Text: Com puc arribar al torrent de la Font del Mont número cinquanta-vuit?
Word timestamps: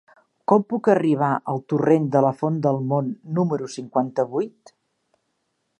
Com 0.51 0.63
puc 0.71 0.87
arribar 0.93 1.29
al 1.53 1.61
torrent 1.73 2.07
de 2.15 2.23
la 2.27 2.33
Font 2.41 2.57
del 2.67 2.81
Mont 2.93 3.13
número 3.41 3.69
cinquanta-vuit? 3.75 4.75